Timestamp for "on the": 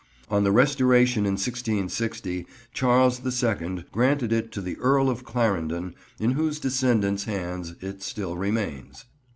0.29-0.51